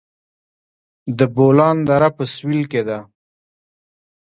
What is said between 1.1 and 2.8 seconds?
د بولان دره په سویل